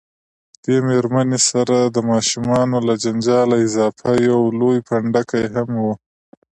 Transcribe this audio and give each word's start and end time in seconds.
دې 0.63 0.77
میرمنې 0.87 1.39
سره 1.49 1.77
د 1.85 1.97
ماشومانو 2.11 2.77
له 2.87 2.93
جنجاله 3.03 3.55
اضافه 3.67 4.11
یو 4.29 4.41
لوی 4.59 4.77
پنډکی 4.87 5.43
هم 5.53 5.69
و. 5.83 5.85